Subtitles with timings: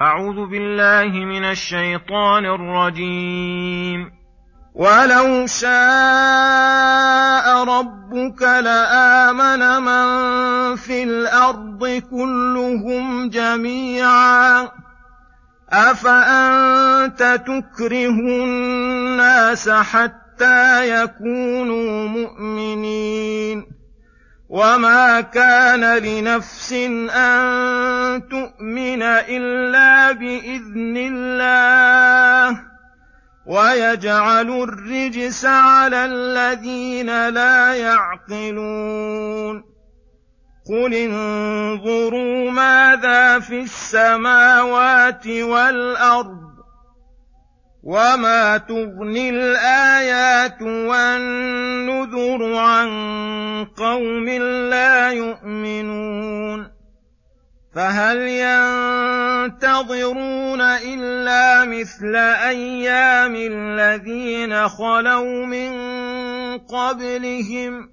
[0.00, 4.10] أعوذ بالله من الشيطان الرجيم.
[4.74, 5.74] ولو شاء
[7.64, 10.06] ربك لآمن من
[10.76, 14.68] في الأرض كلهم جميعا.
[15.70, 23.66] أفأنت تكره الناس حتى يكونوا مؤمنين؟
[24.48, 32.60] وما كان لنفس ان تؤمن الا باذن الله
[33.46, 39.64] ويجعل الرجس على الذين لا يعقلون
[40.68, 46.48] قل انظروا ماذا في السماوات والارض
[47.82, 51.97] وما تغني الايات والنذر عن
[53.78, 54.28] قوم
[54.70, 56.78] لا يؤمنون
[57.74, 58.18] فهل
[59.48, 65.70] ينتظرون إلا مثل أيام الذين خلوا من
[66.58, 67.90] قبلهم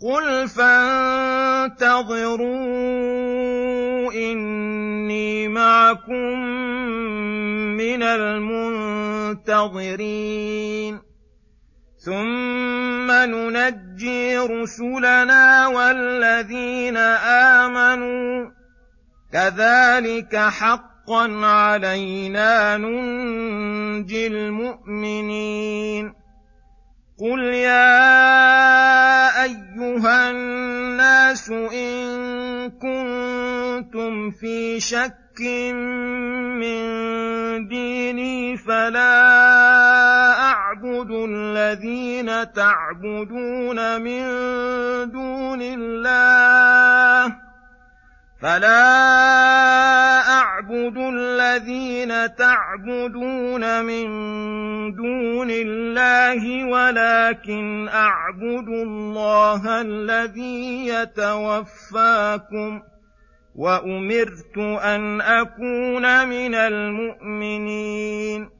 [0.00, 1.80] قل فانتظروا
[4.12, 6.38] إني معكم
[7.76, 9.50] من المنتظرين
[12.04, 18.50] ثم ننجي رسلنا والذين امنوا
[19.32, 26.12] كذلك حقا علينا ننجي المؤمنين
[27.20, 27.92] قل يا
[29.44, 35.40] ايها الناس ان كنتم في شك
[36.60, 36.80] من
[37.68, 39.39] ديني فلا
[41.30, 44.22] الذين تعبدون من
[45.10, 47.36] دون الله
[48.42, 48.90] فلا
[50.30, 54.06] أعبد الذين تعبدون من
[54.94, 62.82] دون الله ولكن أعبد الله الذي يتوفاكم
[63.54, 68.59] وأمرت أن أكون من المؤمنين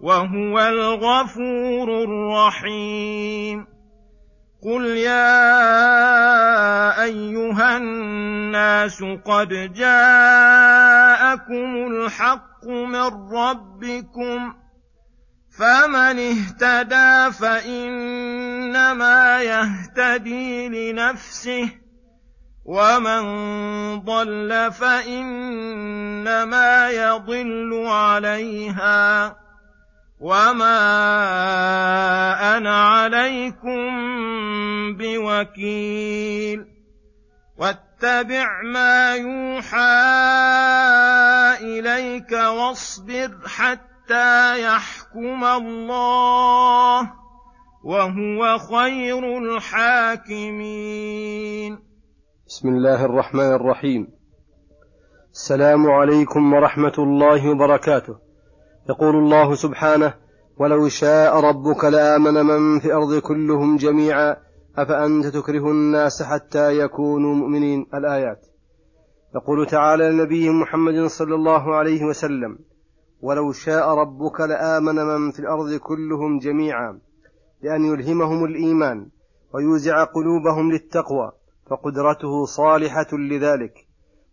[0.00, 3.66] وهو الغفور الرحيم.
[4.62, 5.32] قل يا
[7.02, 14.54] أيها الناس قد جاءكم الحق من ربكم
[15.58, 21.68] فمن اهتدى فإنما يهتدي لنفسه
[22.64, 23.22] ومن
[24.00, 26.10] ضل فإنما
[26.90, 29.36] يضل عليها.
[30.20, 30.76] وما
[32.56, 33.80] أنا عليكم
[34.96, 36.66] بوكيل
[37.56, 39.78] واتبع ما يوحى
[41.60, 47.12] اليك واصبر حتى يحكم الله
[47.84, 50.60] وهو خير الحاكمين
[52.46, 54.08] بسم الله الرحمن الرحيم.
[55.32, 58.29] السلام عليكم ورحمة الله وبركاته.
[58.90, 60.14] يقول الله سبحانه
[60.58, 64.36] ولو شاء ربك لآمن من في الأرض كلهم جميعا
[64.78, 68.46] أفأنت تكره الناس حتى يكونوا مؤمنين؟ الآيات.
[69.34, 72.58] يقول تعالى لنبيه محمد صلى الله عليه وسلم
[73.20, 77.00] ولو شاء ربك لآمن من في الأرض كلهم جميعا
[77.62, 79.08] لأن يلهمهم الإيمان
[79.54, 81.32] ويوزع قلوبهم للتقوى
[81.70, 83.74] فقدرته صالحة لذلك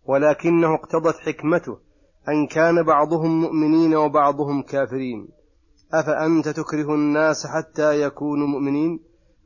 [0.04, 1.78] ولكنه اقتضت حكمته
[2.28, 5.28] أن كان بعضهم مؤمنين وبعضهم كافرين.
[5.92, 9.00] أفأنت تكره الناس حتى يكونوا مؤمنين؟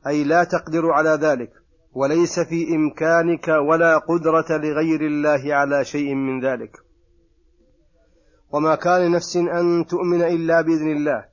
[0.07, 1.51] أي لا تقدر على ذلك
[1.93, 6.77] وليس في إمكانك ولا قدرة لغير الله على شيء من ذلك.
[8.53, 11.25] وما كان لنفس أن تؤمن إلا بإذن الله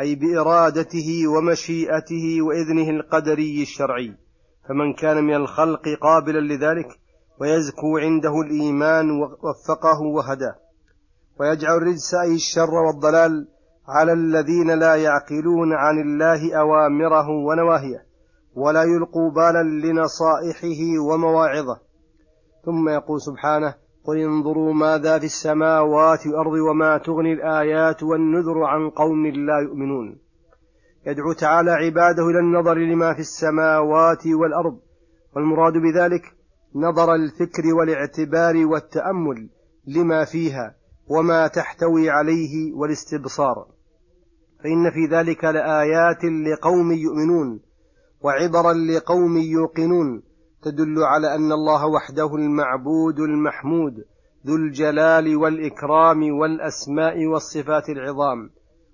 [0.00, 4.14] أي بإرادته ومشيئته وإذنه القدري الشرعي.
[4.68, 6.88] فمن كان من الخلق قابلا لذلك
[7.40, 10.65] ويزكو عنده الإيمان وفقه وهداه.
[11.40, 13.48] ويجعل الرجس أي الشر والضلال
[13.88, 18.06] على الذين لا يعقلون عن الله أوامره ونواهيه
[18.54, 21.80] ولا يلقوا بالا لنصائحه ومواعظه.
[22.64, 23.74] ثم يقول سبحانه
[24.04, 30.18] قل انظروا ماذا في السماوات والأرض وما تغني الآيات والنذر عن قوم لا يؤمنون.
[31.06, 34.78] يدعو تعالى عباده إلى النظر لما في السماوات والأرض
[35.36, 36.22] والمراد بذلك
[36.74, 39.48] نظر الفكر والاعتبار والتأمل
[39.86, 40.75] لما فيها
[41.08, 43.66] وما تحتوي عليه والاستبصار.
[44.58, 47.60] فإن في ذلك لآيات لقوم يؤمنون
[48.20, 50.22] وعبرا لقوم يوقنون
[50.62, 54.04] تدل على أن الله وحده المعبود المحمود
[54.46, 58.50] ذو الجلال والإكرام والأسماء والصفات العظام.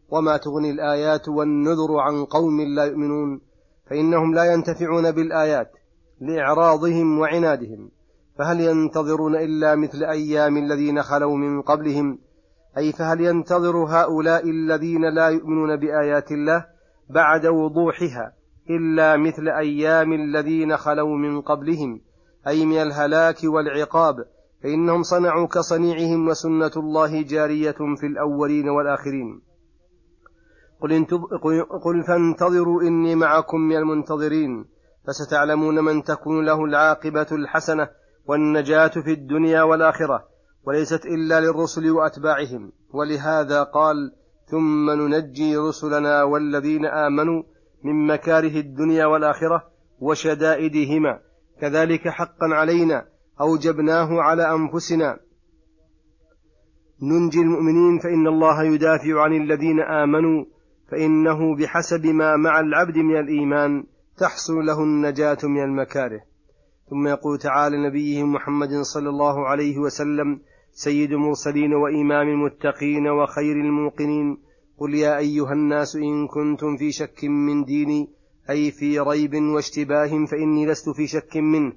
[0.08, 3.40] وما تغني الآيات والنذر عن قوم لا يؤمنون
[3.90, 5.70] فإنهم لا ينتفعون بالآيات
[6.20, 7.90] لإعراضهم وعنادهم.
[8.38, 12.18] فهل ينتظرون إلا مثل أيام الذين خلوا من قبلهم؟
[12.78, 16.66] أي فهل ينتظر هؤلاء الذين لا يؤمنون بآيات الله
[17.10, 18.32] بعد وضوحها
[18.70, 22.00] إلا مثل أيام الذين خلوا من قبلهم؟
[22.48, 24.16] أي من الهلاك والعقاب؟
[24.62, 29.42] فإنهم صنعوا كصنيعهم وسنة الله جارية في الأولين والآخرين.
[30.80, 31.06] قل,
[31.84, 34.64] قل فانتظروا إني معكم من المنتظرين
[35.06, 37.88] فستعلمون من تكون له العاقبة الحسنة
[38.26, 40.28] والنجاة في الدنيا والآخرة
[40.64, 42.72] وليست إلا للرسل وأتباعهم.
[42.90, 44.12] ولهذا قال
[44.46, 47.42] ثم ننجي رسلنا والذين آمنوا
[47.84, 49.62] من مكاره الدنيا والآخرة
[50.00, 51.18] وشدائدهما.
[51.60, 53.06] كذلك حقا علينا
[53.40, 55.18] أوجبناه على أنفسنا.
[57.02, 60.44] ننجي المؤمنين فإن الله يدافع عن الذين آمنوا
[60.90, 63.84] فإنه بحسب ما مع العبد من الإيمان
[64.18, 66.31] تحصل له النجاة من المكاره.
[66.90, 70.40] ثم يقول تعالى نبيه محمد صلى الله عليه وسلم
[70.72, 74.38] سيد المرسلين وإمام المتقين وخير الموقنين.
[74.78, 78.08] قل يا أيها الناس إن كنتم في شك من ديني
[78.50, 81.72] أي في ريب واشتباه فإني لست في شك منه.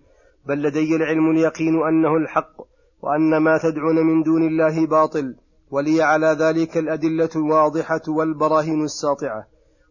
[0.48, 2.62] بل لدي العلم اليقين أنه الحق
[3.02, 5.36] وأن ما تدعون من دون الله باطل
[5.72, 9.48] ولي على ذلك الأدلة الواضحة والبراهين الساطعة.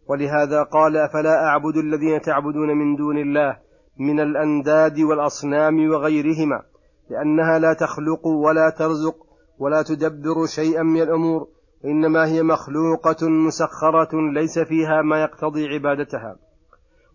[0.09, 3.59] ولهذا قال أفلا أعبد الذين تعبدون من دون الله؟
[3.99, 6.62] من الأنداد والأصنام وغيرهما
[7.11, 9.17] لأنها لا تخلق ولا ترزق
[9.58, 11.49] ولا تدبر شيئا من الأمور
[11.85, 16.37] إنما هي مخلوقة مسخرة ليس فيها ما يقتضي عبادتها.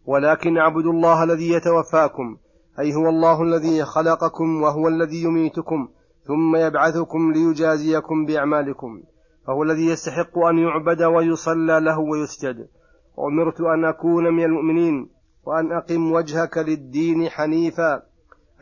[0.05, 2.37] ولكن اعبدوا الله الذي يتوفاكم
[2.79, 5.87] أي هو الله الذي خلقكم وهو الذي يميتكم
[6.23, 9.01] ثم يبعثكم ليجازيكم بأعمالكم
[9.47, 12.67] فهو الذي يستحق أن يعبد ويصلى له ويسجد.
[13.17, 15.09] وأمرت أن أكون من المؤمنين
[15.49, 18.01] وأن أقم وجهك للدين حنيفا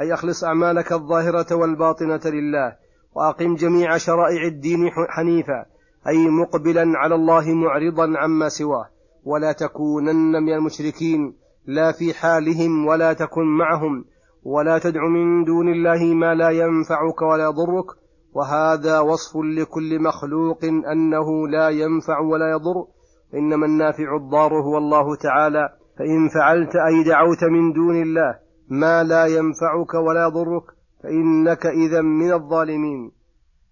[0.01, 2.75] أي أخلص أعمالك الظاهرة والباطنة لله
[3.16, 5.66] وأقم جميع شرائع الدين حنيفا
[6.07, 8.86] أي مقبلا على الله معرضا عما سواه.
[9.24, 11.34] ولا تكونن من المشركين
[11.66, 14.06] لا في حالهم ولا تكن معهم
[14.44, 17.86] ولا تدع من دون الله ما لا ينفعك ولا يضرك.
[18.34, 20.60] وهذا وصف لكل مخلوق
[20.92, 22.88] أنه لا ينفع ولا يضر.
[23.34, 25.76] إنما النافع الضار هو الله تعالى.
[25.98, 28.39] فإن فعلت أي دعوت من دون الله
[28.70, 30.63] ما لا ينفعك ولا يضرك
[31.04, 33.12] فإنك إذا من الظالمين.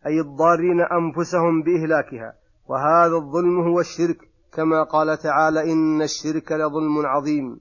[0.07, 2.33] أي الضارين أنفسهم بإهلاكها.
[2.67, 4.17] وهذا الظلم هو الشرك.
[4.53, 7.59] كما قال تعالى إن الشرك لظلم عظيم.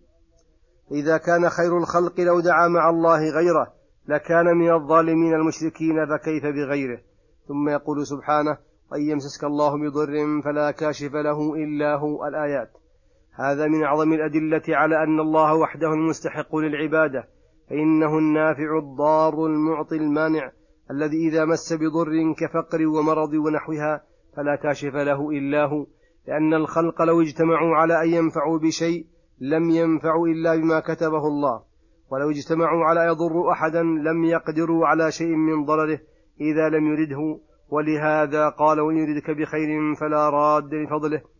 [0.92, 3.72] إذا كان خير الخلق لو دعا مع الله غيره
[4.08, 6.98] لكان من الظالمين المشركين فكيف بغيره؟
[7.48, 8.56] ثم يقول سبحانه
[8.92, 12.26] وإن يمسسك الله بضر فلا كاشف له إلا هو.
[12.26, 12.83] الآيات.
[13.36, 17.28] هذا من أعظم الأدلة على أن الله وحده المستحق للعبادة
[17.70, 20.52] فإنه النافع الضار المعطي المانع
[20.90, 24.02] الذي إذا مس بضر كفقر ومرض ونحوها
[24.36, 25.86] فلا كاشف له إلا هو
[26.28, 29.06] لأن الخلق لو اجتمعوا على أن ينفعوا بشيء
[29.40, 31.62] لم ينفعوا إلا بما كتبه الله
[32.10, 35.98] ولو اجتمعوا على يضروا أحدا لم يقدروا على شيء من ضرره
[36.40, 41.33] إذا لم يرده ولهذا قال وإن يردك بخير فلا راد لفضله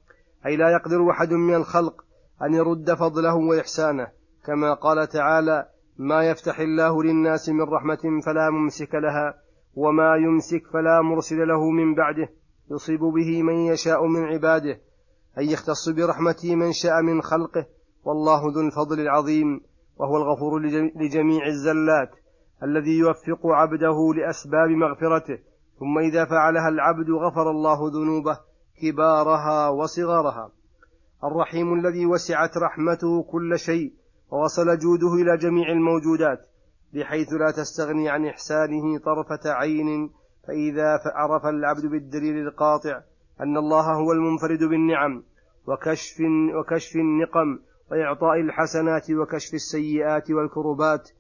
[0.46, 2.04] أي لا يقدر أحد من الخلق
[2.42, 4.06] أن يرد فضله وإحسانه
[4.46, 9.34] كما قال تعالى ما يفتح الله للناس من رحمة فلا ممسك لها
[9.74, 12.28] وما يمسك فلا مرسل له من بعده
[12.70, 14.80] يصيب به من يشاء من عباده
[15.38, 17.66] أن يختص برحمته من شاء من خلقه
[18.04, 19.60] والله ذو الفضل العظيم
[19.96, 20.58] وهو الغفور
[20.96, 22.10] لجميع الزلات
[22.62, 25.38] الذي يوفق عبده لأسباب مغفرته
[25.78, 28.38] ثم إذا فعلها العبد غفر الله ذنوبه
[28.82, 30.50] كبارها وصغارها.
[31.24, 33.92] الرحيم الذي وسعت رحمته كل شيء
[34.30, 36.46] ووصل جوده إلى جميع الموجودات
[36.94, 40.10] بحيث لا تستغني عن إحسانه طرفة عين
[40.48, 43.00] فإذا عرف العبد بالدليل القاطع
[43.40, 45.22] أن الله هو المنفرد بالنعم
[45.66, 46.16] وكشف
[46.58, 47.58] وكشف النقم
[47.90, 51.10] وإعطاء الحسنات وكشف السيئات والكربات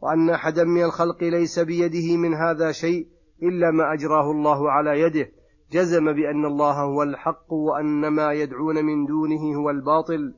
[0.00, 3.06] وأن أحدا من الخلق ليس بيده من هذا شيء
[3.42, 5.30] إلا ما أجراه الله على يده.
[5.72, 10.34] جزم بأن الله هو الحق وأن ما يدعون من دونه هو الباطل.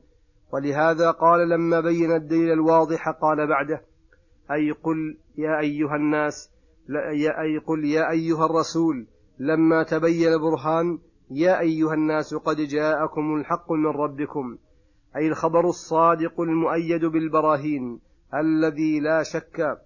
[0.53, 3.81] ولهذا قال لما بين الدليل الواضح قال بعده
[4.51, 6.51] أي قل يا أيها الناس
[7.13, 9.07] يا أي قل يا أيها الرسول
[9.39, 10.99] لما تبين البرهان
[11.31, 14.57] يا أيها الناس قد جاءكم الحق من ربكم
[15.15, 17.99] أي الخبر الصادق المؤيد بالبراهين
[18.33, 19.77] الذي لا شك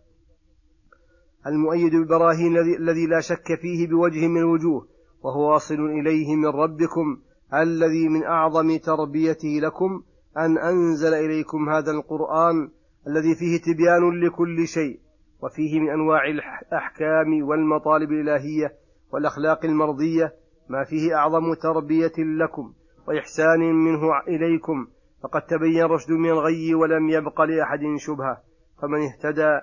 [1.48, 4.88] المؤيد بالبراهين الذي لا شك فيه بوجه من الوجوه
[5.24, 7.18] وهو واصل إليه من ربكم
[7.54, 10.04] الذي من أعظم تربيته لكم
[10.38, 12.70] أن أنزل إليكم هذا القرآن
[13.08, 15.00] الذي فيه تبيان لكل شيء
[15.42, 18.76] وفيه من أنواع الأحكام والمطالب الإلهية
[19.12, 20.34] والأخلاق المرضية
[20.70, 22.74] ما فيه أعظم تربية لكم
[23.08, 24.88] وإحسان منه إليكم.
[25.24, 28.38] فقد تبين الرشد من الغي ولم يبق لأحد شبهة.
[28.82, 29.60] فمن اهتدى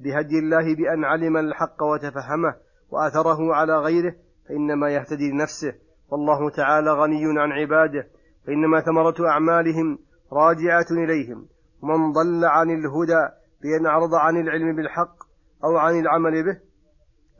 [0.00, 2.54] بهدي الله بأن علم الحق وتفهمه
[2.90, 4.14] وآثره على غيره
[4.48, 5.74] فإنما يهتدي لنفسه.
[6.10, 8.08] والله تعالى غني عن عباده.
[8.46, 9.98] فإنما ثمرة أعمالهم
[10.32, 11.46] راجعة إليهم.
[11.82, 13.28] ومن ضل عن الهدى
[13.62, 15.16] بأن أعرض عن العلم بالحق
[15.64, 16.60] أو عن العمل به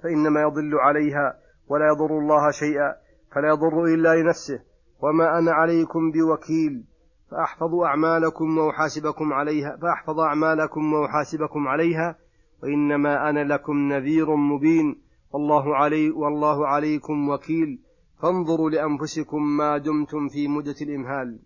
[0.02, 2.94] فإنما يضل عليها ولا يضر الله شيئا
[3.34, 4.60] فلا يضر إلا لنفسه.
[5.00, 6.84] وما أنا عليكم بوكيل
[7.30, 12.16] فأحفظ أعمالكم وأحاسبكم عليها فأحفظ أعمالكم وأحاسبكم عليها
[12.62, 15.03] وإنما أنا لكم نذير مبين.
[15.34, 17.78] والله علي والله عليكم وكيل.
[18.22, 21.38] فانظروا لأنفسكم ما دمتم في مدة الإمهال.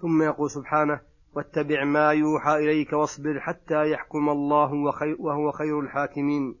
[0.00, 1.00] ثم يقول سبحانه
[1.36, 4.72] واتبع ما يوحى إليك واصبر حتى يحكم الله
[5.18, 6.54] وهو خير الحاكمين.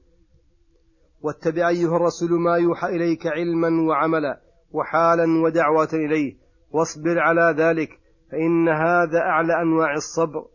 [1.22, 4.40] واتبع أيها الرسول ما يوحى إليك علما وعملا
[4.72, 6.36] وحالا ودعوة إليه.
[6.70, 10.46] واصبر على ذلك فإن هذا أعلى أنواع الصبر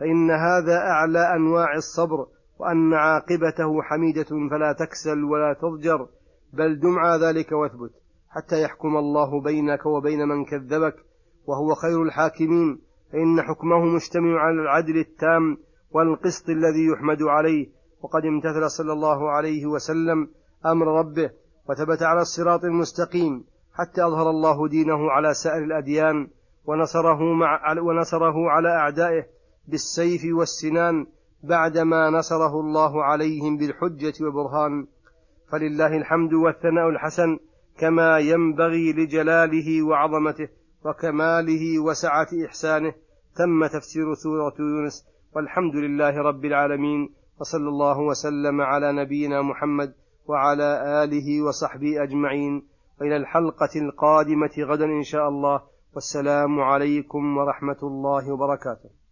[0.00, 2.26] فإن هذا أعلى أنواع الصبر.
[2.64, 6.08] وأن عاقبته حميدة فلا تكسل ولا تضجر
[6.52, 7.90] بل دم على ذلك واثبت
[8.30, 10.94] حتى يحكم الله بينك وبين من كذبك
[11.46, 12.80] وهو خير الحاكمين
[13.12, 15.56] فإن حكمه مجتمع على العدل التام
[15.90, 17.66] والقسط الذي يحمد عليه
[18.02, 20.28] وقد امتثل صلى الله عليه وسلم
[20.66, 21.30] أمر ربه
[21.68, 23.44] وثبت على الصراط المستقيم
[23.74, 26.28] حتى أظهر الله دينه على سائر الأديان
[26.64, 29.26] ونصره, مع ونصره على أعدائه
[29.68, 31.06] بالسيف والسنان
[31.44, 34.86] بعدما نصره الله عليهم بالحجة والبرهان
[35.52, 37.38] فلله الحمد والثناء الحسن
[37.78, 40.48] كما ينبغي لجلاله وعظمته
[40.84, 42.94] وكماله وسعة إحسانه
[43.36, 49.94] تم تفسير سورة يونس والحمد لله رب العالمين وصلى الله وسلم على نبينا محمد
[50.26, 52.62] وعلى آله وصحبه أجمعين
[53.00, 55.60] وإلى الحلقة القادمة غدا إن شاء الله
[55.94, 59.03] والسلام عليكم ورحمة الله وبركاته.